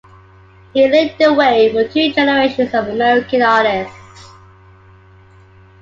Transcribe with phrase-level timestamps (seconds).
[0.73, 4.31] He "lit the way for two generations of American artists".